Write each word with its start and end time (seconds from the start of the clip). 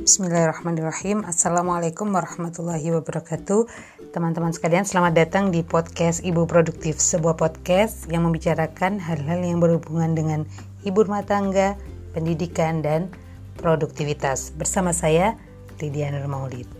Bismillahirrahmanirrahim. 0.00 1.28
Assalamualaikum 1.28 2.08
warahmatullahi 2.08 2.88
wabarakatuh. 2.88 3.68
Teman-teman 4.16 4.48
sekalian 4.48 4.88
selamat 4.88 5.12
datang 5.12 5.52
di 5.52 5.60
podcast 5.60 6.24
Ibu 6.24 6.48
Produktif 6.48 6.96
Sebuah 6.96 7.36
podcast 7.36 8.08
yang 8.08 8.24
membicarakan 8.24 8.96
hal-hal 8.96 9.44
yang 9.44 9.60
berhubungan 9.60 10.16
dengan 10.16 10.40
ibu 10.88 11.04
rumah 11.04 11.20
tangga, 11.28 11.76
pendidikan, 12.16 12.80
dan 12.80 13.12
produktivitas. 13.60 14.56
Bersama 14.56 14.96
saya 14.96 15.36
Lydia 15.76 16.08
Nur 16.16 16.79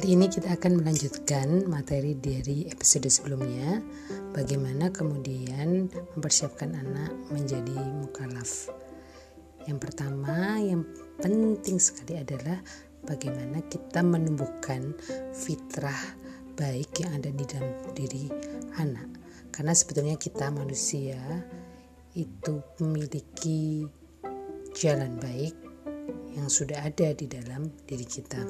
Kali 0.00 0.16
ini 0.16 0.32
kita 0.32 0.56
akan 0.56 0.80
melanjutkan 0.80 1.68
materi 1.68 2.16
dari 2.16 2.64
episode 2.72 3.04
sebelumnya. 3.12 3.84
Bagaimana 4.32 4.88
kemudian 4.88 5.92
mempersiapkan 6.16 6.72
anak 6.72 7.12
menjadi 7.28 7.76
mukalaf? 8.00 8.72
Yang 9.68 9.76
pertama 9.84 10.56
yang 10.56 10.88
penting 11.20 11.76
sekali 11.76 12.16
adalah 12.16 12.64
Bagaimana 13.04 13.60
kita 13.68 14.00
menumbuhkan 14.00 14.96
fitrah 15.36 16.16
baik 16.56 17.04
yang 17.04 17.20
ada 17.20 17.28
di 17.28 17.44
dalam 17.44 17.76
diri 17.92 18.32
anak. 18.80 19.20
Karena 19.52 19.76
sebetulnya 19.76 20.16
kita 20.16 20.48
manusia 20.48 21.20
itu 22.16 22.64
memiliki 22.80 23.84
jalan 24.72 25.20
baik 25.20 25.52
yang 26.32 26.48
sudah 26.48 26.88
ada 26.88 27.12
di 27.12 27.28
dalam 27.28 27.68
diri 27.84 28.08
kita 28.08 28.40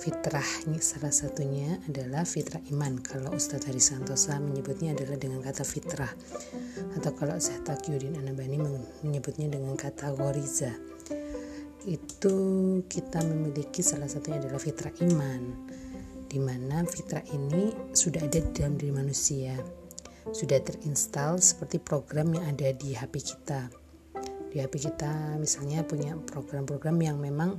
fitrahnya 0.00 0.80
salah 0.80 1.12
satunya 1.12 1.76
adalah 1.84 2.24
fitrah 2.24 2.64
iman. 2.72 2.96
Kalau 3.04 3.36
Ustadz 3.36 3.68
Hari 3.68 3.84
Santosa 3.84 4.40
menyebutnya 4.40 4.96
adalah 4.96 5.20
dengan 5.20 5.44
kata 5.44 5.60
fitrah. 5.60 6.10
Atau 6.96 7.12
kalau 7.12 7.36
Syekh 7.36 7.68
Taqiyuddin 7.68 8.16
Anabani 8.16 8.56
menyebutnya 9.04 9.52
dengan 9.52 9.76
kata 9.76 10.16
goriza 10.16 10.72
itu 11.88 12.36
kita 12.84 13.24
memiliki 13.24 13.80
salah 13.80 14.04
satunya 14.04 14.36
adalah 14.36 14.60
fitrah 14.60 14.92
iman 15.00 15.42
di 16.28 16.36
mana 16.36 16.84
fitrah 16.84 17.24
ini 17.32 17.72
sudah 17.96 18.20
ada 18.20 18.38
di 18.38 18.50
dalam 18.52 18.76
diri 18.76 18.92
manusia. 18.92 19.56
Sudah 20.30 20.62
terinstal 20.62 21.40
seperti 21.42 21.82
program 21.82 22.36
yang 22.36 22.44
ada 22.54 22.70
di 22.70 22.94
HP 22.94 23.34
kita. 23.34 23.66
Di 24.52 24.62
HP 24.62 24.92
kita 24.92 25.40
misalnya 25.40 25.82
punya 25.82 26.14
program-program 26.14 26.96
yang 27.02 27.18
memang 27.18 27.58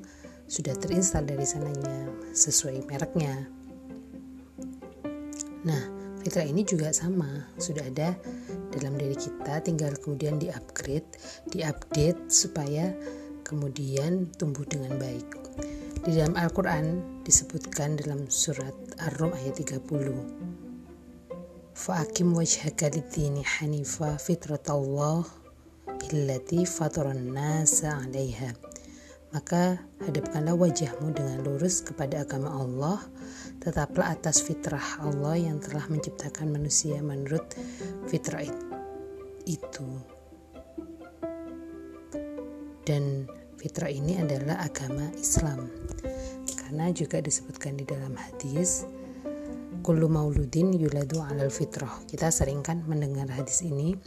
sudah 0.51 0.75
terinstal 0.75 1.23
dari 1.23 1.47
sananya 1.47 2.11
sesuai 2.35 2.83
mereknya. 2.91 3.47
Nah, 5.63 5.79
fitrah 6.19 6.43
ini 6.43 6.67
juga 6.67 6.91
sama, 6.91 7.47
sudah 7.55 7.87
ada 7.87 8.19
dalam 8.75 8.99
diri 8.99 9.15
kita, 9.15 9.63
tinggal 9.63 9.95
kemudian 9.95 10.43
di-upgrade, 10.43 11.07
di-update 11.47 12.27
supaya 12.27 12.91
kemudian 13.47 14.27
tumbuh 14.35 14.67
dengan 14.67 14.99
baik. 14.99 15.39
Di 16.03 16.19
dalam 16.19 16.35
Al-Quran 16.35 16.99
disebutkan 17.23 17.95
dalam 17.95 18.27
surat 18.27 18.75
Ar-Rum 19.07 19.31
ayat 19.31 19.55
30. 19.55 19.87
Fa'akim 21.71 22.35
wajhaka 22.35 22.91
lidini 22.91 23.39
hanifa 23.39 24.19
fitratallah 24.19 25.23
illati 26.11 26.67
fataran 26.67 27.31
nasa 27.31 28.03
'alaiha 28.03 28.70
maka 29.31 29.79
hadapkanlah 30.03 30.55
wajahmu 30.55 31.15
dengan 31.15 31.43
lurus 31.43 31.79
kepada 31.83 32.23
agama 32.23 32.51
Allah, 32.51 32.99
tetaplah 33.63 34.11
atas 34.11 34.43
fitrah 34.43 35.03
Allah 35.03 35.39
yang 35.39 35.59
telah 35.63 35.87
menciptakan 35.87 36.51
manusia 36.51 36.99
menurut 36.99 37.43
fitrah 38.11 38.43
itu. 39.47 39.87
Dan 42.83 43.27
fitrah 43.55 43.91
ini 43.91 44.19
adalah 44.19 44.59
agama 44.63 45.07
Islam. 45.15 45.71
Karena 46.59 46.91
juga 46.91 47.19
disebutkan 47.19 47.75
di 47.79 47.83
dalam 47.83 48.15
hadis 48.15 48.87
Kullu 49.81 50.13
mauludin 50.13 50.77
yuladu 50.77 51.25
alal 51.25 51.49
fitrah. 51.49 52.05
Kita 52.05 52.29
sering 52.29 52.61
kan 52.61 52.85
mendengar 52.85 53.25
hadis 53.33 53.65
ini. 53.65 53.97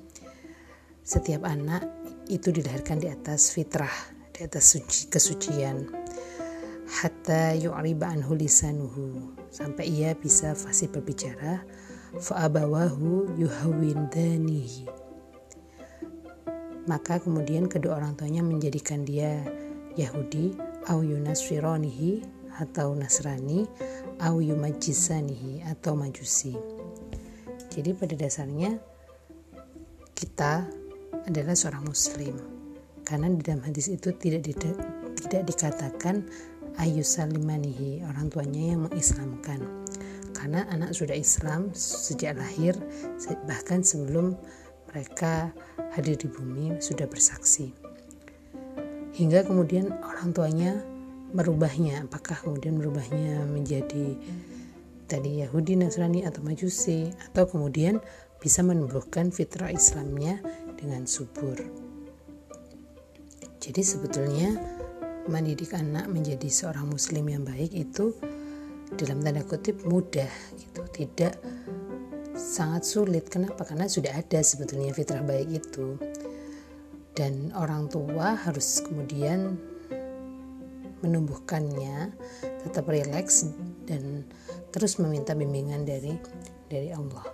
Setiap 1.02 1.42
anak 1.42 1.82
itu 2.30 2.54
dilahirkan 2.54 3.02
di 3.02 3.10
atas 3.10 3.50
fitrah, 3.50 3.90
di 4.34 4.42
atas 4.42 4.74
suci, 4.74 5.06
kesucian. 5.06 5.86
Hatta 7.00 7.54
yu'riba 7.54 8.10
anhu 8.10 8.34
lisanuhu. 8.34 9.38
Sampai 9.54 9.88
ia 9.88 10.12
bisa 10.18 10.58
fasih 10.58 10.90
berbicara 10.90 11.62
fa'abawahu 12.18 13.38
yuhawindanihi 13.38 15.04
maka 16.84 17.16
kemudian 17.16 17.64
kedua 17.64 17.96
orang 17.96 18.16
tuanya 18.16 18.44
menjadikan 18.44 19.08
dia 19.08 19.40
Yahudi 19.96 20.52
au 20.92 21.00
yunaswironihi 21.00 22.20
atau 22.60 22.92
Nasrani 22.92 23.64
au 24.20 24.38
yumajisanihi 24.44 25.64
atau 25.64 25.96
Majusi. 25.96 26.54
Jadi 27.72 27.90
pada 27.96 28.14
dasarnya 28.14 28.78
kita 30.14 30.68
adalah 31.24 31.56
seorang 31.56 31.88
muslim 31.88 32.53
karena 33.04 33.28
di 33.28 33.40
dalam 33.44 33.60
hadis 33.62 33.92
itu 33.92 34.10
tidak 34.16 34.48
tidak 35.24 35.42
dikatakan 35.44 36.24
ayu 36.80 37.04
salimanihi 37.04 38.02
orang 38.02 38.32
tuanya 38.32 38.74
yang 38.74 38.80
mengislamkan. 38.88 39.60
Karena 40.34 40.66
anak 40.68 40.92
sudah 40.92 41.14
Islam 41.14 41.72
sejak 41.72 42.36
lahir 42.36 42.76
bahkan 43.48 43.80
sebelum 43.80 44.36
mereka 44.90 45.54
hadir 45.94 46.18
di 46.18 46.28
bumi 46.28 46.82
sudah 46.82 47.06
bersaksi. 47.06 47.70
Hingga 49.14 49.46
kemudian 49.46 49.94
orang 50.02 50.34
tuanya 50.34 50.82
merubahnya. 51.32 52.02
Apakah 52.04 52.34
kemudian 52.42 52.82
merubahnya 52.82 53.46
menjadi 53.46 54.18
tadi 55.06 55.44
Yahudi 55.46 55.78
Nasrani 55.78 56.26
atau 56.26 56.42
Majusi? 56.42 57.14
Atau 57.30 57.46
kemudian 57.46 58.02
bisa 58.42 58.60
menumbuhkan 58.66 59.30
fitrah 59.30 59.70
Islamnya 59.70 60.42
dengan 60.74 61.06
subur. 61.06 61.62
Jadi 63.64 63.80
sebetulnya 63.80 64.60
mendidik 65.24 65.72
anak 65.72 66.04
menjadi 66.12 66.52
seorang 66.52 66.84
muslim 66.92 67.24
yang 67.32 67.48
baik 67.48 67.72
itu 67.72 68.12
dalam 68.92 69.24
tanda 69.24 69.40
kutip 69.40 69.80
mudah 69.88 70.28
gitu, 70.60 70.84
tidak 70.92 71.40
sangat 72.36 72.84
sulit. 72.84 73.32
Kenapa? 73.32 73.64
Karena 73.64 73.88
sudah 73.88 74.12
ada 74.12 74.44
sebetulnya 74.44 74.92
fitrah 74.92 75.24
baik 75.24 75.64
itu. 75.64 75.96
Dan 77.16 77.56
orang 77.56 77.88
tua 77.88 78.36
harus 78.36 78.84
kemudian 78.84 79.56
menumbuhkannya 81.00 82.12
tetap 82.68 82.84
rileks 82.84 83.48
dan 83.88 84.28
terus 84.76 85.00
meminta 85.00 85.32
bimbingan 85.32 85.88
dari 85.88 86.12
dari 86.68 86.92
Allah. 86.92 87.24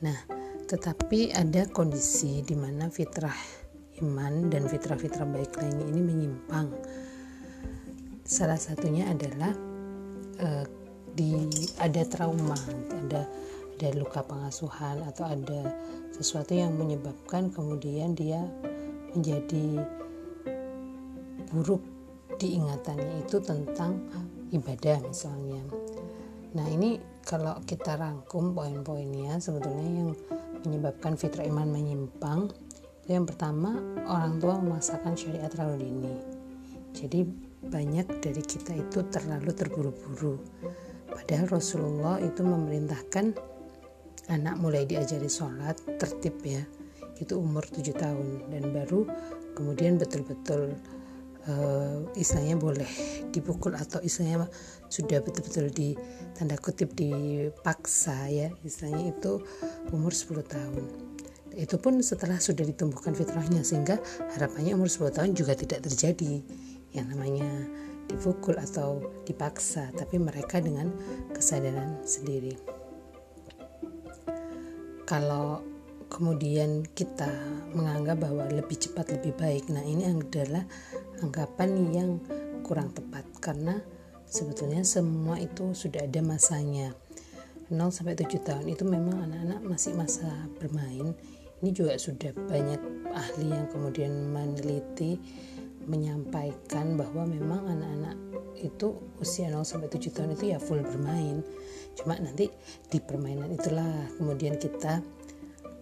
Nah, 0.00 0.18
tetapi 0.64 1.36
ada 1.36 1.68
kondisi 1.68 2.40
di 2.40 2.56
mana 2.56 2.88
fitrah 2.88 3.67
iman 4.02 4.50
dan 4.50 4.66
fitrah-fitrah 4.66 5.26
baik 5.28 5.56
lainnya 5.58 5.86
ini 5.90 6.00
menyimpang. 6.02 6.68
Salah 8.24 8.60
satunya 8.60 9.08
adalah 9.08 9.52
uh, 10.42 10.64
di 11.16 11.48
ada 11.80 12.02
trauma, 12.06 12.58
ada 12.94 13.26
ada 13.78 13.88
luka 13.94 14.26
pengasuhan 14.26 15.06
atau 15.06 15.22
ada 15.22 15.70
sesuatu 16.10 16.50
yang 16.50 16.74
menyebabkan 16.74 17.46
kemudian 17.54 18.18
dia 18.18 18.42
menjadi 19.14 19.86
buruk 21.54 21.80
diingatannya 22.42 23.22
itu 23.22 23.38
tentang 23.38 24.02
ibadah 24.50 24.98
misalnya. 25.06 25.62
Nah 26.58 26.66
ini 26.66 26.98
kalau 27.22 27.60
kita 27.62 27.94
rangkum 27.94 28.56
poin-poinnya 28.56 29.38
sebetulnya 29.38 29.86
yang 29.86 30.10
menyebabkan 30.66 31.14
fitrah 31.14 31.46
iman 31.46 31.70
menyimpang 31.70 32.50
yang 33.08 33.24
pertama, 33.24 33.80
orang 34.04 34.36
tua 34.36 34.60
memaksakan 34.60 35.16
syariat 35.16 35.48
terlalu 35.48 35.88
dini. 35.88 36.14
Jadi 36.92 37.24
banyak 37.64 38.20
dari 38.20 38.42
kita 38.44 38.76
itu 38.76 39.02
terlalu 39.08 39.50
terburu-buru. 39.56 40.36
Padahal 41.08 41.48
Rasulullah 41.48 42.20
itu 42.20 42.44
memerintahkan 42.44 43.32
anak 44.28 44.60
mulai 44.60 44.84
diajari 44.84 45.28
sholat 45.28 45.76
tertib 45.96 46.36
ya 46.44 46.60
itu 47.18 47.34
umur 47.34 47.66
7 47.66 47.82
tahun 47.96 48.52
dan 48.52 48.70
baru 48.70 49.08
kemudian 49.58 49.98
betul-betul 49.98 50.76
uh, 51.50 51.98
istilahnya 52.14 52.60
boleh 52.60 52.90
dipukul 53.34 53.74
atau 53.74 53.98
istilahnya 54.04 54.46
sudah 54.86 55.18
betul-betul 55.24 55.72
di 55.72 55.98
tanda 56.36 56.54
kutip 56.60 56.94
dipaksa 56.94 58.30
ya 58.30 58.48
istilahnya 58.62 59.16
itu 59.16 59.42
umur 59.90 60.14
10 60.14 60.46
tahun 60.46 60.84
itu 61.56 61.76
pun 61.80 62.00
setelah 62.04 62.36
sudah 62.36 62.66
ditumbuhkan 62.66 63.16
fitrahnya 63.16 63.64
sehingga 63.64 63.96
harapannya 64.36 64.76
umur 64.76 64.90
10 64.90 65.16
tahun 65.16 65.30
juga 65.32 65.56
tidak 65.56 65.86
terjadi. 65.88 66.44
Yang 66.92 67.06
namanya 67.12 67.48
dipukul 68.08 68.56
atau 68.56 69.04
dipaksa, 69.28 69.92
tapi 69.92 70.16
mereka 70.16 70.58
dengan 70.58 70.88
kesadaran 71.36 72.00
sendiri. 72.02 72.56
Kalau 75.04 75.64
kemudian 76.08 76.84
kita 76.96 77.28
menganggap 77.76 78.24
bahwa 78.24 78.48
lebih 78.48 78.80
cepat 78.80 79.12
lebih 79.20 79.36
baik, 79.36 79.68
nah 79.68 79.84
ini 79.84 80.08
adalah 80.08 80.64
anggapan 81.20 81.70
yang 81.92 82.10
kurang 82.64 82.92
tepat 82.92 83.24
karena 83.40 83.80
sebetulnya 84.28 84.84
semua 84.84 85.40
itu 85.40 85.72
sudah 85.72 86.04
ada 86.04 86.20
masanya. 86.20 86.92
0 87.68 87.92
sampai 87.92 88.16
7 88.16 88.40
tahun 88.40 88.66
itu 88.72 88.84
memang 88.88 89.28
anak-anak 89.28 89.60
masih 89.60 89.92
masa 89.92 90.28
bermain 90.56 91.12
ini 91.62 91.70
juga 91.74 91.98
sudah 91.98 92.30
banyak 92.34 92.80
ahli 93.10 93.50
yang 93.50 93.66
kemudian 93.72 94.12
meneliti 94.30 95.18
menyampaikan 95.88 97.00
bahwa 97.00 97.24
memang 97.24 97.64
anak-anak 97.64 98.16
itu 98.60 98.98
usia 99.22 99.48
0 99.48 99.64
sampai 99.64 99.88
7 99.88 100.12
tahun 100.12 100.34
itu 100.36 100.44
ya 100.52 100.58
full 100.60 100.82
bermain 100.84 101.40
cuma 101.96 102.14
nanti 102.20 102.50
di 102.92 102.98
permainan 103.00 103.54
itulah 103.54 103.90
kemudian 104.20 104.60
kita 104.60 105.00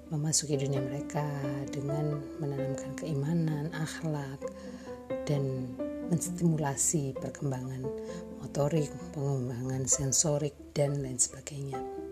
memasuki 0.06 0.54
dunia 0.54 0.78
mereka 0.78 1.26
dengan 1.74 2.22
menanamkan 2.38 2.94
keimanan, 2.94 3.74
akhlak 3.74 4.38
dan 5.26 5.66
menstimulasi 6.06 7.10
perkembangan 7.18 7.82
motorik, 8.38 8.86
pengembangan 9.10 9.82
sensorik, 9.90 10.54
dan 10.70 11.02
lain 11.02 11.18
sebagainya. 11.18 12.05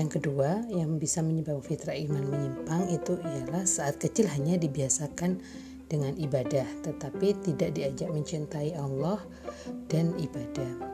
Yang 0.00 0.16
kedua, 0.16 0.64
yang 0.72 0.96
bisa 0.96 1.20
menyebabkan 1.20 1.60
fitrah 1.60 1.92
iman 1.92 2.24
menyimpang 2.24 2.88
itu 2.88 3.20
ialah 3.20 3.68
saat 3.68 4.00
kecil 4.00 4.32
hanya 4.32 4.56
dibiasakan 4.56 5.44
dengan 5.92 6.16
ibadah, 6.16 6.64
tetapi 6.80 7.36
tidak 7.44 7.76
diajak 7.76 8.08
mencintai 8.08 8.72
Allah 8.80 9.20
dan 9.92 10.16
ibadah. 10.16 10.88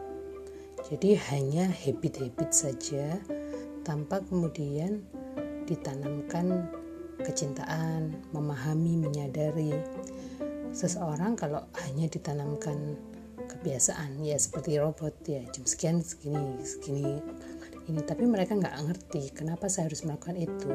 Jadi 0.91 1.15
hanya 1.31 1.71
habit-habit 1.71 2.51
saja 2.51 3.15
tanpa 3.87 4.27
kemudian 4.27 5.07
ditanamkan 5.71 6.67
kecintaan, 7.23 8.11
memahami, 8.35 8.99
menyadari 8.99 9.71
seseorang 10.75 11.39
kalau 11.39 11.63
hanya 11.87 12.11
ditanamkan 12.11 12.99
kebiasaan 13.47 14.19
ya 14.27 14.35
seperti 14.35 14.83
robot 14.83 15.15
ya 15.31 15.47
jam 15.55 15.63
sekian 15.63 16.03
segini 16.03 16.59
segini 16.67 17.23
ini 17.87 18.03
tapi 18.03 18.27
mereka 18.27 18.59
nggak 18.59 18.77
ngerti 18.87 19.31
kenapa 19.31 19.71
saya 19.71 19.87
harus 19.91 20.03
melakukan 20.03 20.37
itu. 20.39 20.73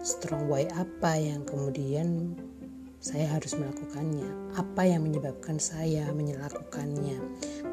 Strong 0.00 0.48
why 0.48 0.64
apa 0.72 1.20
yang 1.20 1.44
kemudian 1.44 2.32
saya 3.00 3.28
harus 3.28 3.54
melakukannya? 3.54 4.56
Apa 4.56 4.88
yang 4.88 5.04
menyebabkan 5.04 5.60
saya 5.60 6.08
melakukannya 6.10 7.20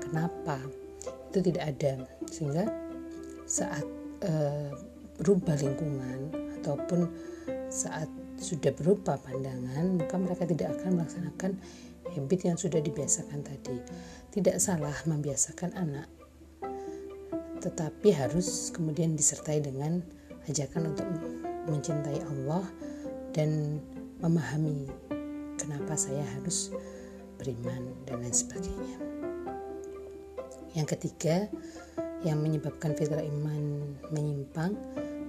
kenapa? 0.04 0.60
Itu 1.32 1.40
tidak 1.40 1.64
ada. 1.76 2.06
Sehingga 2.28 2.68
saat 3.48 3.88
uh, 4.28 4.70
berubah 5.18 5.56
lingkungan 5.58 6.32
ataupun 6.62 7.08
saat 7.72 8.08
sudah 8.38 8.76
berupa 8.76 9.16
pandangan, 9.18 9.96
maka 9.96 10.16
mereka 10.20 10.44
tidak 10.44 10.76
akan 10.78 11.00
melaksanakan 11.00 11.52
habit 12.12 12.40
yang 12.44 12.58
sudah 12.60 12.84
dibiasakan 12.84 13.42
tadi. 13.42 13.78
Tidak 14.34 14.58
salah 14.60 14.94
membiasakan 15.08 15.74
anak, 15.78 16.08
tetapi 17.64 18.12
harus 18.12 18.76
kemudian 18.76 19.16
disertai 19.16 19.64
dengan 19.64 20.04
ajakan 20.52 20.92
untuk 20.92 21.08
mencintai 21.72 22.20
Allah 22.28 22.68
dan 23.32 23.80
memahami 24.20 24.92
kenapa 25.56 25.96
saya 25.96 26.28
harus 26.36 26.76
beriman 27.40 27.96
dan 28.04 28.20
lain 28.20 28.36
sebagainya. 28.36 28.96
Yang 30.76 30.88
ketiga, 30.98 31.48
yang 32.28 32.44
menyebabkan 32.44 32.96
fitrah 33.00 33.24
iman 33.24 33.96
menyimpang 34.12 34.76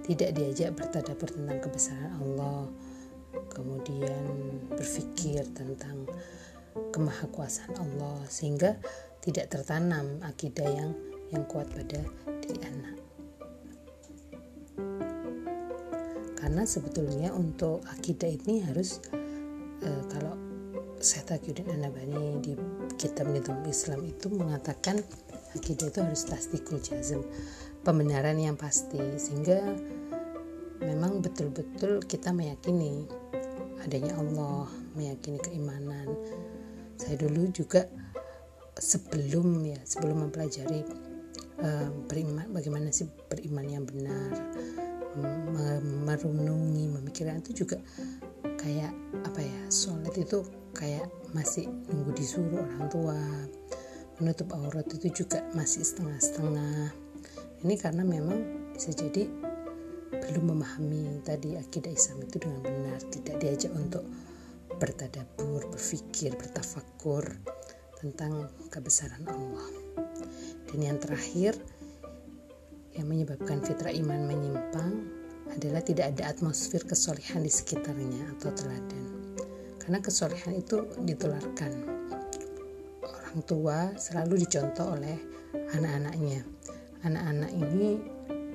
tidak 0.03 0.35
diajak 0.35 0.75
bertadabur 0.75 1.31
tentang 1.31 1.59
kebesaran 1.63 2.13
Allah, 2.19 2.67
kemudian 3.55 4.25
berpikir 4.75 5.47
tentang 5.55 6.07
kemahakuasaan 6.91 7.79
Allah 7.79 8.19
sehingga 8.27 8.75
tidak 9.23 9.55
tertanam 9.55 10.19
akidah 10.27 10.67
yang 10.67 10.91
yang 11.33 11.43
kuat 11.51 11.67
pada 11.73 11.99
diri 12.45 12.61
anak. 12.69 12.97
Karena 16.37 16.63
sebetulnya 16.69 17.33
untuk 17.33 17.81
akidah 17.89 18.29
ini 18.29 18.61
harus 18.69 19.01
e, 19.81 19.89
kalau 20.13 20.37
Syekh 21.01 21.33
Taqiyuddin 21.33 21.73
Anabani 21.73 22.41
di 22.45 22.53
kitab 23.01 23.33
Nidhum 23.33 23.65
Islam 23.65 24.05
itu 24.05 24.29
mengatakan 24.29 25.01
akidah 25.57 25.89
itu 25.89 25.99
harus 26.05 26.29
tasdikul 26.29 26.81
jazm, 26.85 27.25
pembenaran 27.81 28.37
yang 28.37 28.61
pasti 28.61 29.01
sehingga 29.17 29.65
memang 30.85 31.25
betul-betul 31.25 32.05
kita 32.05 32.33
meyakini 32.33 33.09
adanya 33.81 34.17
Allah, 34.21 34.69
meyakini 34.97 35.41
keimanan. 35.41 36.09
Saya 37.01 37.21
dulu 37.21 37.49
juga 37.53 37.89
sebelum 38.79 39.65
ya, 39.65 39.81
sebelum 39.85 40.29
mempelajari 40.29 40.85
uh, 41.65 41.89
beriman 42.07 42.47
bagaimana 42.53 42.93
sih 42.93 43.09
beriman 43.09 43.67
yang 43.67 43.85
benar, 43.89 44.31
merenungi, 46.05 46.91
memikirkan 46.91 47.41
itu 47.41 47.65
juga 47.65 47.81
kayak 48.61 48.93
apa 49.25 49.41
ya, 49.41 49.61
sholat 49.73 50.15
itu 50.15 50.45
kayak 50.77 51.07
masih 51.33 51.67
nunggu 51.91 52.13
disuruh 52.15 52.61
orang 52.61 52.87
tua. 52.93 53.19
Menutup 54.23 54.55
aurat 54.55 54.87
itu 54.95 55.27
juga 55.27 55.43
masih 55.59 55.83
setengah-setengah. 55.83 56.95
Ini 57.67 57.75
karena 57.83 58.07
memang 58.07 58.71
bisa 58.71 58.95
jadi 58.95 59.27
belum 60.15 60.55
memahami 60.55 61.19
tadi 61.27 61.59
akidah 61.59 61.91
Islam 61.91 62.23
itu 62.23 62.39
dengan 62.39 62.63
benar, 62.63 63.03
tidak 63.11 63.43
diajak 63.43 63.75
untuk 63.75 64.07
bertadabur, 64.79 65.67
berpikir, 65.67 66.39
bertafakur 66.39 67.27
tentang 67.99 68.47
kebesaran 68.71 69.27
Allah. 69.27 69.84
Dan 70.71 70.79
yang 70.83 70.99
terakhir 70.99 71.55
yang 72.95 73.11
menyebabkan 73.11 73.59
fitrah 73.63 73.91
iman 73.91 74.27
menyimpang 74.31 74.93
adalah 75.51 75.83
tidak 75.83 76.15
ada 76.15 76.35
atmosfer 76.35 76.83
kesolehan 76.83 77.43
di 77.43 77.53
sekitarnya 77.53 78.39
atau 78.39 78.51
teladan. 78.55 79.05
Karena 79.79 79.99
kesolehan 80.01 80.59
itu 80.59 80.89
ditularkan. 81.05 81.73
Orang 83.05 83.39
tua 83.45 83.93
selalu 83.99 84.47
dicontoh 84.47 84.97
oleh 84.97 85.19
anak-anaknya. 85.75 86.41
Anak-anak 87.05 87.53
ini 87.53 88.01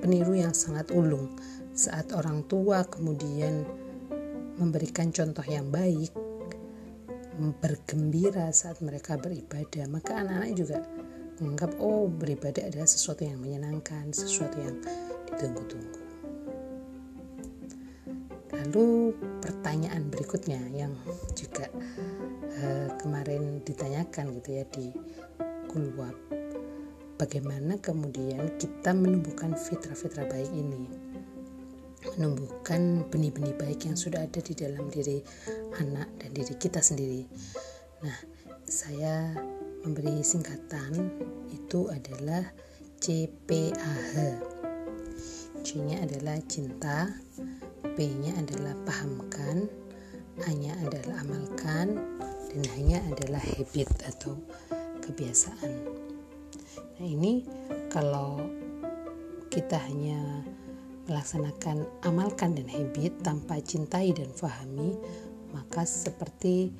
peniru 0.00 0.34
yang 0.34 0.56
sangat 0.56 0.90
ulung 0.90 1.30
saat 1.76 2.10
orang 2.16 2.42
tua 2.50 2.82
kemudian 2.88 3.62
memberikan 4.58 5.14
contoh 5.14 5.44
yang 5.46 5.70
baik 5.72 6.12
bergembira 7.60 8.52
saat 8.52 8.84
mereka 8.84 9.16
beribadah 9.16 9.88
maka 9.88 10.20
anak-anak 10.20 10.52
juga 10.52 10.84
menganggap 11.40 11.72
oh 11.80 12.06
beribadah 12.06 12.68
adalah 12.68 12.86
sesuatu 12.86 13.24
yang 13.24 13.40
menyenangkan 13.40 14.12
sesuatu 14.12 14.60
yang 14.60 14.76
ditunggu-tunggu. 15.32 16.00
Lalu 18.60 19.16
pertanyaan 19.40 20.12
berikutnya 20.12 20.60
yang 20.70 20.92
juga 21.32 21.66
uh, 22.60 22.88
kemarin 23.00 23.64
ditanyakan 23.64 24.36
gitu 24.36 24.50
ya 24.60 24.64
di 24.68 24.92
Kulwab. 25.64 26.14
Bagaimana 27.16 27.80
kemudian 27.80 28.60
kita 28.60 28.92
menumbuhkan 28.92 29.56
fitrah-fitrah 29.56 30.28
baik 30.28 30.52
ini? 30.52 30.88
Menumbuhkan 32.16 33.08
benih-benih 33.08 33.56
baik 33.56 33.88
yang 33.88 33.96
sudah 33.96 34.24
ada 34.28 34.40
di 34.40 34.52
dalam 34.56 34.88
diri 34.92 35.24
anak 35.80 36.08
dan 36.20 36.30
diri 36.32 36.54
kita 36.56 36.80
sendiri. 36.84 37.28
Nah, 38.00 38.18
saya 38.64 39.36
memberi 39.84 40.20
singkatan 40.20 41.08
itu 41.52 41.88
adalah 41.88 42.44
CPAH. 43.00 44.12
C-nya 45.60 46.04
adalah 46.04 46.36
cinta, 46.48 47.08
P-nya 47.96 48.36
adalah 48.36 48.76
pahamkan, 48.84 49.68
A-nya 50.48 50.72
adalah 50.84 51.20
amalkan, 51.24 51.96
dan 52.52 52.60
H-nya 52.64 52.98
adalah 53.08 53.40
habit 53.40 53.88
atau 54.08 54.36
kebiasaan. 55.04 55.72
Nah 57.00 57.06
ini 57.08 57.44
kalau 57.88 58.40
kita 59.48 59.80
hanya 59.88 60.44
melaksanakan 61.08 61.88
amalkan 62.06 62.54
dan 62.54 62.68
habit 62.68 63.16
tanpa 63.24 63.58
cintai 63.64 64.12
dan 64.12 64.30
fahami, 64.30 64.94
maka 65.50 65.82
seperti 65.82 66.70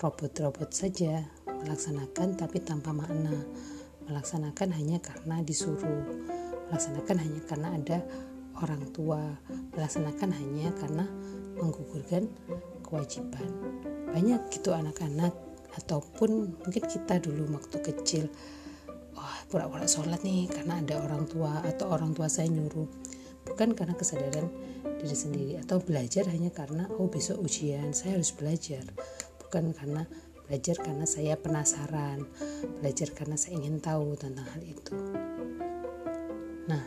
robot-robot 0.00 0.70
saja 0.70 1.26
melaksanakan 1.64 2.36
tapi 2.36 2.60
tanpa 2.62 2.90
makna, 2.92 3.34
melaksanakan 4.08 4.74
hanya 4.74 4.98
karena 4.98 5.42
disuruh, 5.44 6.04
melaksanakan 6.68 7.16
hanya 7.20 7.40
karena 7.46 7.68
ada 7.76 7.98
orang 8.60 8.82
tua, 8.92 9.20
melaksanakan 9.76 10.30
hanya 10.36 10.68
karena 10.76 11.04
menggugurkan 11.60 12.28
kewajiban. 12.84 13.46
Banyak 14.10 14.50
gitu 14.50 14.74
anak-anak 14.74 15.32
ataupun 15.70 16.60
mungkin 16.66 16.84
kita 16.84 17.22
dulu 17.22 17.54
waktu 17.54 17.78
kecil 17.78 18.26
wah 19.14 19.38
pura-pura 19.46 19.86
sholat 19.86 20.18
nih 20.26 20.50
karena 20.50 20.82
ada 20.82 20.98
orang 20.98 21.28
tua 21.30 21.62
atau 21.62 21.92
orang 21.92 22.16
tua 22.16 22.26
saya 22.26 22.50
nyuruh. 22.50 22.88
Bukan 23.40 23.72
karena 23.72 23.96
kesadaran 23.96 24.46
diri 25.00 25.16
sendiri 25.16 25.54
atau 25.60 25.80
belajar 25.80 26.28
hanya 26.28 26.52
karena 26.52 26.86
oh 27.00 27.08
besok 27.08 27.40
ujian 27.40 27.92
saya 27.96 28.16
harus 28.16 28.32
belajar. 28.32 28.84
Bukan 29.40 29.74
karena 29.74 30.04
belajar 30.50 30.82
karena 30.82 31.06
saya 31.06 31.38
penasaran. 31.38 32.26
Belajar 32.82 33.14
karena 33.14 33.38
saya 33.38 33.62
ingin 33.62 33.78
tahu 33.78 34.18
tentang 34.18 34.50
hal 34.50 34.62
itu. 34.66 34.98
Nah 36.66 36.82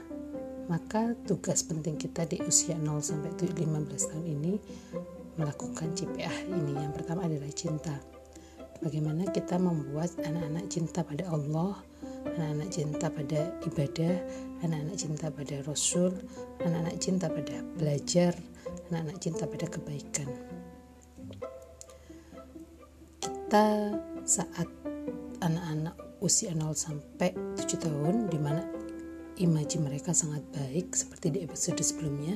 maka 0.68 1.16
tugas 1.24 1.64
penting 1.64 1.96
kita 1.96 2.28
di 2.28 2.44
usia 2.44 2.76
0 2.76 3.00
sampai 3.00 3.32
15 3.40 3.64
tahun 4.12 4.26
ini 4.28 4.54
melakukan 5.40 5.96
CPA 5.96 6.52
ini. 6.52 6.76
Yang 6.76 6.92
pertama 7.00 7.24
adalah 7.24 7.52
cinta. 7.56 7.96
Bagaimana 8.84 9.32
kita 9.32 9.56
membuat 9.56 10.12
anak-anak 10.20 10.68
cinta 10.68 11.08
pada 11.08 11.32
Allah 11.32 11.80
anak-anak 12.36 12.70
cinta 12.72 13.08
pada 13.08 13.40
ibadah 13.64 14.16
anak-anak 14.66 14.98
cinta 14.98 15.28
pada 15.30 15.56
Rasul 15.64 16.12
anak-anak 16.64 16.98
cinta 17.00 17.28
pada 17.30 17.56
belajar 17.78 18.34
anak-anak 18.90 19.18
cinta 19.22 19.44
pada 19.48 19.66
kebaikan 19.70 20.30
kita 23.54 23.94
saat 24.26 24.66
anak-anak 25.46 25.94
usia 26.26 26.58
0 26.58 26.74
sampai 26.74 27.38
7 27.54 27.86
tahun 27.86 28.26
di 28.34 28.42
mana 28.42 28.66
imaji 29.38 29.78
mereka 29.78 30.10
sangat 30.10 30.42
baik 30.58 30.90
seperti 30.98 31.38
di 31.38 31.40
episode 31.46 31.78
sebelumnya 31.86 32.34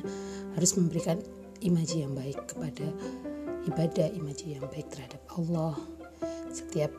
harus 0.53 0.77
memberikan 0.77 1.17
imaji 1.65 2.05
yang 2.05 2.13
baik 2.13 2.37
kepada 2.45 2.93
ibadah 3.65 4.13
imaji 4.13 4.61
yang 4.61 4.65
baik 4.69 4.93
terhadap 4.93 5.17
Allah 5.33 5.73
setiap 6.53 6.93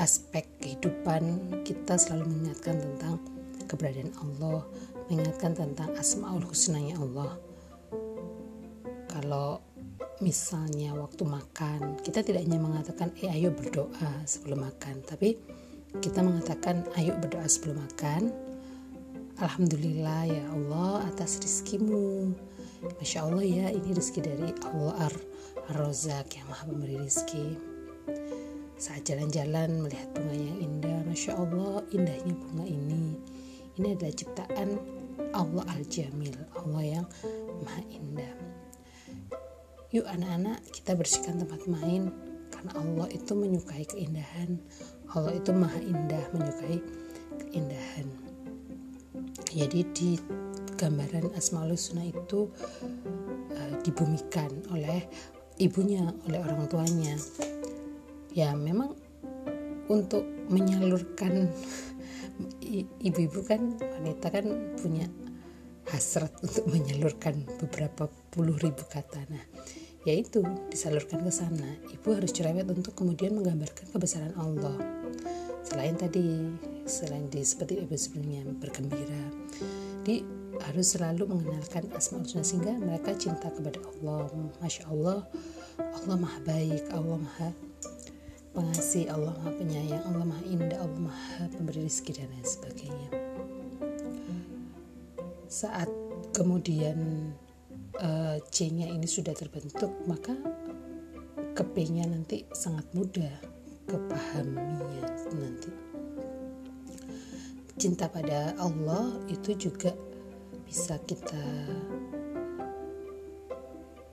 aspek 0.00 0.48
kehidupan 0.64 1.52
kita 1.68 2.00
selalu 2.00 2.32
mengingatkan 2.32 2.80
tentang 2.80 3.20
keberadaan 3.68 4.16
Allah, 4.24 4.64
mengingatkan 5.12 5.52
tentang 5.52 5.92
asmaul 6.00 6.48
husnanya 6.48 6.96
Allah. 6.96 7.36
Kalau 9.12 9.60
misalnya 10.20 10.92
waktu 10.96 11.24
makan, 11.24 12.00
kita 12.04 12.20
tidak 12.20 12.44
hanya 12.44 12.60
mengatakan 12.60 13.08
eh 13.20 13.32
ayo 13.32 13.50
berdoa 13.52 14.24
sebelum 14.24 14.64
makan, 14.68 15.00
tapi 15.04 15.40
kita 15.98 16.20
mengatakan 16.20 16.84
ayo 17.00 17.16
berdoa 17.18 17.48
sebelum 17.48 17.80
makan. 17.80 18.30
Alhamdulillah 19.40 20.28
ya 20.28 20.44
Allah 20.52 21.08
atas 21.08 21.40
rizkimu. 21.40 22.36
Masya 23.00 23.28
Allah 23.28 23.44
ya 23.44 23.66
ini 23.72 23.92
rizki 23.92 24.24
dari 24.24 24.52
Allah 24.64 25.08
Ar-Rozak 25.08 26.32
yang 26.36 26.46
maha 26.48 26.64
pemberi 26.64 26.96
rizki 26.96 27.70
saat 28.80 29.04
jalan-jalan 29.04 29.84
melihat 29.84 30.08
bunga 30.16 30.32
yang 30.32 30.56
indah, 30.56 31.04
masya 31.04 31.36
Allah 31.36 31.84
indahnya 31.92 32.32
bunga 32.32 32.64
ini. 32.64 33.12
Ini 33.76 33.92
adalah 33.92 34.14
ciptaan 34.16 34.68
Allah 35.36 35.64
Al-Jamil, 35.76 36.32
Allah 36.56 36.82
yang 36.88 37.06
maha 37.60 37.84
indah. 37.92 38.49
Yuk 39.90 40.06
anak-anak 40.06 40.62
kita 40.70 40.94
bersihkan 40.94 41.42
tempat 41.42 41.66
main 41.66 42.14
karena 42.54 42.72
Allah 42.78 43.08
itu 43.10 43.32
menyukai 43.34 43.82
keindahan. 43.90 44.58
Allah 45.10 45.34
itu 45.34 45.50
maha 45.50 45.82
indah, 45.82 46.24
menyukai 46.30 46.78
keindahan. 47.46 48.06
Jadi 49.50 49.80
di 49.90 50.10
gambaran 50.78 51.34
Asmaul 51.34 51.74
Husna 51.74 52.06
itu 52.06 52.46
uh, 53.50 53.74
dibumikan 53.82 54.50
oleh 54.70 55.10
ibunya, 55.58 56.06
oleh 56.30 56.38
orang 56.38 56.70
tuanya 56.70 57.18
ya 58.30 58.54
memang 58.54 58.94
untuk 59.90 60.22
menyalurkan 60.50 61.50
ibu-ibu 63.06 63.40
kan 63.42 63.74
wanita 63.76 64.26
kan 64.30 64.46
punya 64.78 65.06
hasrat 65.90 66.30
untuk 66.38 66.70
menyalurkan 66.70 67.42
beberapa 67.58 68.06
puluh 68.30 68.54
ribu 68.62 68.86
kata 68.86 69.26
nah 69.26 69.44
yaitu 70.08 70.40
disalurkan 70.72 71.20
ke 71.20 71.32
sana. 71.32 71.68
Ibu 71.92 72.16
harus 72.16 72.32
cerewet 72.32 72.68
untuk 72.68 72.96
kemudian 72.96 73.36
menggambarkan 73.36 73.92
kebesaran 73.92 74.32
Allah. 74.40 74.76
Selain 75.66 75.94
tadi 75.94 76.50
selain 76.88 77.28
di 77.30 77.44
seperti 77.44 77.84
ibu 77.84 77.94
sebelumnya 77.94 78.42
bergembira 78.58 79.22
di 80.02 80.24
harus 80.58 80.96
selalu 80.96 81.30
mengenalkan 81.30 81.86
asmaul 81.94 82.26
husna 82.26 82.42
sehingga 82.42 82.74
mereka 82.80 83.14
cinta 83.14 83.52
kepada 83.52 83.78
Allah. 83.96 84.26
Masya 84.58 84.88
Allah 84.90 85.18
Allah 85.78 86.16
maha 86.16 86.40
baik 86.42 86.84
Allah 86.90 87.18
maha 87.20 87.48
pengasih, 88.50 89.06
Allah 89.10 89.34
Maha 89.40 89.52
Penyayang, 89.54 90.02
Allah 90.10 90.26
Maha 90.26 90.44
Indah, 90.50 90.78
Allah 90.82 91.00
Maha 91.00 91.46
Pemberi 91.54 91.86
rezeki 91.86 92.12
dan 92.18 92.28
lain 92.34 92.46
sebagainya. 92.46 93.08
Saat 95.50 95.90
kemudian 96.34 97.30
uh, 98.00 98.36
C-nya 98.50 98.88
ini 98.88 99.06
sudah 99.06 99.36
terbentuk, 99.36 99.92
maka 100.08 100.32
ke 101.50 101.64
nya 101.92 102.08
nanti 102.08 102.48
sangat 102.56 102.88
mudah 102.96 103.36
kepahaminya 103.84 105.04
nanti. 105.36 105.70
Cinta 107.76 108.08
pada 108.08 108.56
Allah 108.60 109.16
itu 109.28 109.56
juga 109.56 109.92
bisa 110.64 110.96
kita 111.04 111.44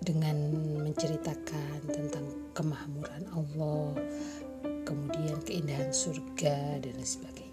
dengan 0.03 0.55
menceritakan 0.87 1.83
tentang 1.91 2.25
kemahamuran 2.55 3.27
Allah, 3.35 3.91
kemudian 4.87 5.39
keindahan 5.43 5.91
surga 5.91 6.79
dan 6.79 6.95
lain 6.95 7.07
sebagainya. 7.07 7.46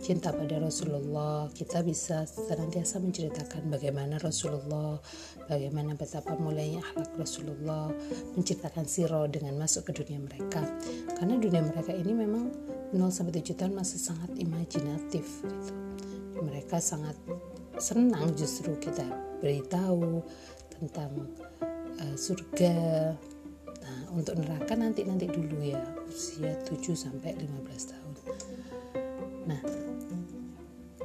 Cinta 0.00 0.32
pada 0.32 0.56
Rasulullah, 0.56 1.52
kita 1.52 1.84
bisa 1.84 2.24
senantiasa 2.24 3.04
menceritakan 3.04 3.68
bagaimana 3.68 4.16
Rasulullah, 4.16 4.96
bagaimana 5.44 5.92
betapa 5.92 6.40
mulainya 6.40 6.80
akhlak 6.80 7.20
Rasulullah, 7.20 7.92
menceritakan 8.32 8.88
siro 8.88 9.28
dengan 9.28 9.60
masuk 9.60 9.92
ke 9.92 10.00
dunia 10.00 10.24
mereka. 10.24 10.64
Karena 11.20 11.36
dunia 11.36 11.60
mereka 11.60 11.92
ini 11.92 12.16
memang 12.16 12.48
0 12.96 13.12
sampai 13.12 13.44
7 13.44 13.60
tahun 13.60 13.76
masih 13.76 14.00
sangat 14.00 14.32
imajinatif 14.40 15.44
gitu. 15.44 15.74
Mereka 16.48 16.80
sangat 16.80 17.20
senang 17.76 18.32
justru 18.32 18.72
kita 18.80 19.04
beritahu 19.44 20.24
tentang 20.80 21.28
uh, 22.00 22.16
surga. 22.16 23.12
Nah, 23.84 24.00
untuk 24.16 24.40
neraka 24.40 24.72
nanti 24.80 25.04
nanti 25.04 25.28
dulu 25.28 25.60
ya, 25.60 25.84
usia 26.08 26.56
7 26.64 26.96
sampai 26.96 27.36
15 27.36 27.92
tahun. 27.92 27.99
Nah, 29.50 29.60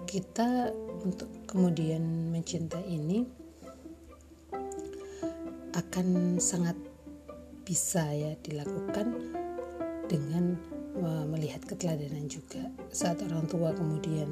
kita 0.06 0.70
untuk 1.02 1.50
kemudian 1.50 2.30
mencintai 2.30 2.86
ini 2.86 3.25
akan 5.74 6.38
sangat 6.38 6.78
bisa 7.66 8.06
ya 8.14 8.38
dilakukan 8.46 9.18
dengan 10.06 10.54
uh, 11.02 11.25
melihat 11.25 11.66
keteladanan 11.66 12.30
juga. 12.30 12.70
Saat 12.94 13.25
orang 13.25 13.50
tua 13.50 13.74
kemudian 13.74 14.30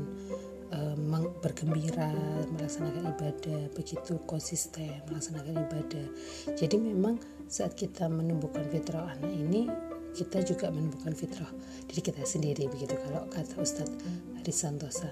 uh, 0.69 0.95
bergembira 1.41 2.13
melaksanakan 2.53 3.17
ibadah 3.17 3.61
begitu 3.73 4.21
konsisten 4.29 5.01
melaksanakan 5.09 5.57
ibadah. 5.57 6.07
Jadi 6.53 6.77
memang 6.77 7.17
saat 7.49 7.73
kita 7.73 8.05
menumbuhkan 8.07 8.69
fitrah 8.69 9.09
anak 9.17 9.33
ini 9.33 9.67
kita 10.13 10.45
juga 10.45 10.69
menumbuhkan 10.69 11.17
fitrah 11.17 11.49
diri 11.89 12.01
kita 12.01 12.23
sendiri 12.23 12.69
begitu 12.69 12.93
kalau 13.01 13.25
kata 13.33 13.57
Ustadz 13.57 13.97
Haris 14.37 14.57
Santosa. 14.57 15.09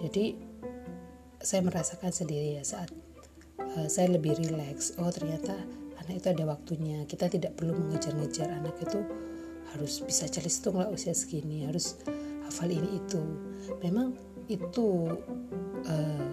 Jadi 0.00 0.36
saya 1.40 1.64
merasakan 1.64 2.12
sendiri 2.12 2.60
ya 2.60 2.64
saat 2.64 2.92
uh, 3.60 3.88
saya 3.88 4.12
lebih 4.12 4.36
rileks 4.36 4.96
oh 5.00 5.08
ternyata 5.08 5.56
anak 6.04 6.20
itu 6.20 6.28
ada 6.28 6.44
waktunya. 6.44 7.04
Kita 7.08 7.32
tidak 7.32 7.56
perlu 7.56 7.72
mengejar-ngejar 7.76 8.52
anak 8.52 8.76
itu 8.84 9.00
harus 9.72 10.02
bisa 10.02 10.26
cari 10.26 10.50
lah 10.76 10.88
usia 10.90 11.14
segini 11.16 11.64
harus 11.64 12.00
hafal 12.44 12.68
ini 12.68 13.00
itu. 13.00 13.22
Memang 13.80 14.12
itu 14.50 15.16
uh, 15.86 16.28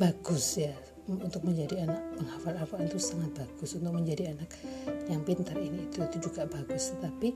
bagus 0.00 0.58
ya 0.58 0.74
untuk 1.04 1.44
menjadi 1.44 1.84
anak 1.84 2.00
menghafal 2.16 2.56
Al-Quran 2.56 2.88
itu 2.88 3.00
sangat 3.00 3.30
bagus. 3.36 3.76
Untuk 3.76 3.92
menjadi 3.92 4.32
anak 4.32 4.48
yang 5.08 5.20
pintar 5.24 5.56
ini 5.60 5.88
itu 5.88 6.00
itu 6.00 6.16
juga 6.30 6.48
bagus. 6.48 6.96
Tetapi 6.96 7.28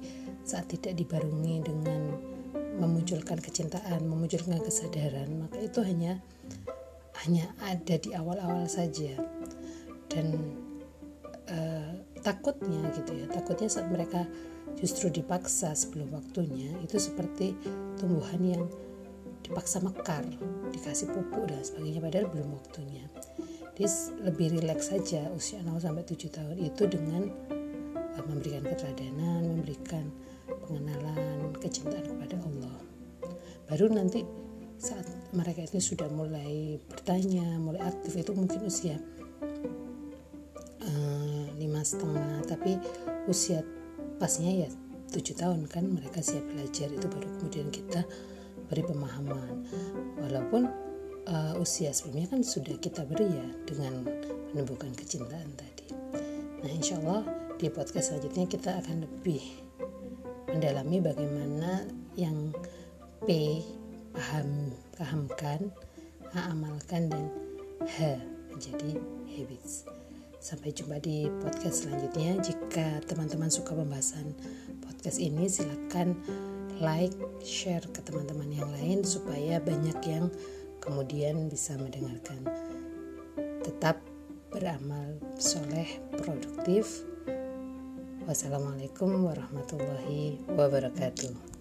saat 0.44 0.72
tidak 0.72 0.96
dibarungi 0.96 1.56
dengan 1.64 2.00
memunculkan 2.78 3.42
kecintaan 3.42 4.06
memunculkan 4.06 4.62
kesadaran 4.62 5.34
maka 5.34 5.58
itu 5.58 5.82
hanya 5.82 6.22
hanya 7.26 7.50
ada 7.60 7.98
di 8.00 8.14
awal-awal 8.16 8.64
saja. 8.64 9.18
Dan 10.08 10.56
uh, 11.52 11.92
takutnya 12.20 12.88
gitu 12.96 13.12
ya 13.14 13.26
takutnya 13.30 13.68
saat 13.70 13.88
mereka 13.88 14.24
justru 14.78 15.10
dipaksa 15.10 15.74
sebelum 15.74 16.14
waktunya 16.14 16.70
itu 16.84 16.96
seperti 17.00 17.54
tumbuhan 17.98 18.40
yang 18.42 18.64
dipaksa 19.42 19.80
mekar 19.80 20.22
dikasih 20.70 21.08
pupuk 21.08 21.48
dan 21.48 21.62
sebagainya 21.64 22.00
padahal 22.04 22.26
belum 22.30 22.48
waktunya 22.52 23.04
lebih 24.26 24.58
rileks 24.58 24.90
saja 24.90 25.30
usia 25.30 25.62
0 25.62 25.78
sampai 25.78 26.02
7 26.02 26.34
tahun 26.34 26.56
itu 26.58 26.82
dengan 26.90 27.30
memberikan 28.26 28.66
keteladanan 28.66 29.40
memberikan 29.46 30.10
pengenalan 30.66 31.54
kecintaan 31.62 32.02
kepada 32.02 32.36
Allah. 32.42 32.76
Baru 33.70 33.86
nanti 33.94 34.26
saat 34.78 35.06
mereka 35.30 35.62
itu 35.62 35.94
sudah 35.94 36.10
mulai 36.10 36.78
bertanya 36.90 37.58
mulai 37.62 37.82
aktif 37.86 38.18
itu 38.18 38.34
mungkin 38.34 38.66
usia 38.66 38.98
eh, 40.82 41.46
lima 41.58 41.82
setengah 41.82 42.46
tapi 42.46 42.78
usia 43.30 43.62
pasnya 44.18 44.66
ya 44.66 44.70
tujuh 45.14 45.34
tahun 45.38 45.70
kan 45.70 45.86
mereka 45.86 46.18
siap 46.18 46.42
belajar 46.50 46.90
itu 46.90 47.06
baru 47.06 47.28
kemudian 47.38 47.68
kita 47.70 48.02
beri 48.68 48.82
pemahaman. 48.84 49.64
Walaupun 50.20 50.87
uh, 51.28 51.54
usia 51.60 51.92
sebelumnya 51.92 52.32
kan 52.32 52.40
sudah 52.42 52.74
kita 52.80 53.04
beri 53.04 53.28
ya 53.28 53.48
dengan 53.68 54.04
menumbuhkan 54.52 54.92
kecintaan 54.96 55.48
tadi. 55.54 55.92
Nah 56.64 56.70
insya 56.72 56.98
Allah 57.04 57.22
di 57.60 57.68
podcast 57.68 58.10
selanjutnya 58.10 58.48
kita 58.48 58.70
akan 58.80 59.04
lebih 59.04 59.42
mendalami 60.48 60.98
bagaimana 61.04 61.84
yang 62.16 62.50
P 63.28 63.60
paham 64.16 64.72
pahamkan 64.96 65.70
A 66.34 66.52
amalkan 66.52 67.08
dan 67.12 67.30
H 67.86 68.20
menjadi 68.52 68.98
habits. 69.32 69.86
Sampai 70.38 70.70
jumpa 70.70 71.02
di 71.02 71.26
podcast 71.42 71.86
selanjutnya. 71.86 72.38
Jika 72.42 73.02
teman-teman 73.10 73.50
suka 73.50 73.74
pembahasan 73.74 74.36
podcast 74.86 75.18
ini 75.18 75.50
silahkan 75.50 76.14
like, 76.78 77.14
share 77.42 77.82
ke 77.90 78.00
teman-teman 78.06 78.50
yang 78.54 78.70
lain 78.78 79.02
supaya 79.02 79.58
banyak 79.58 79.98
yang 80.06 80.30
kemudian 80.78 81.50
bisa 81.50 81.76
mendengarkan. 81.76 82.46
Tetap 83.62 84.00
beramal 84.48 85.18
soleh, 85.36 86.00
produktif. 86.16 87.04
Wassalamualaikum 88.24 89.28
warahmatullahi 89.28 90.40
wabarakatuh. 90.52 91.57